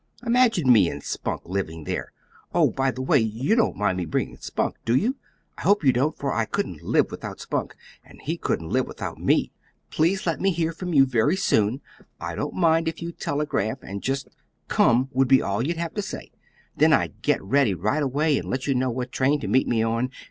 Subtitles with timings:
[0.25, 2.11] Imagine me and Spunk living there!
[2.55, 5.17] Oh, by the way, you don't mind my bringing Spunk, do you?
[5.59, 8.99] I hope you don't, for I couldn't live without Spunk, and he couldn't live with
[9.03, 9.51] out me.
[9.91, 11.81] "Please let me hear from you very soon.
[12.19, 14.27] I don't mind if you telegraph; and just
[14.67, 16.31] 'come' would be all you'd have to say.
[16.75, 19.83] Then I'd get ready right away and let you know what train to meet me
[19.83, 20.09] on.